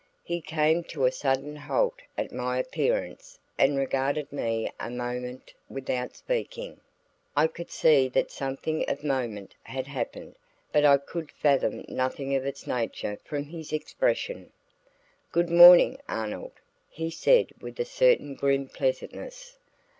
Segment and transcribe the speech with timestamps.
[0.23, 6.15] He came to a sudden halt at my appearance and regarded me a moment without
[6.15, 6.81] speaking.
[7.37, 10.37] I could see that something of moment had happened,
[10.71, 14.51] but I could fathom nothing of its nature from his expression.
[15.31, 16.53] "Good morning, Arnold,"
[16.89, 19.59] he said with a certain grim pleasantness.